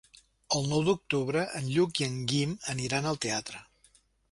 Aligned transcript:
El 0.59 0.63
nou 0.71 0.81
d'octubre 0.87 1.43
en 1.59 1.69
Lluc 1.75 2.03
i 2.03 2.07
en 2.09 2.17
Guim 2.33 2.57
aniran 2.75 3.13
al 3.13 3.23
teatre. 3.27 3.65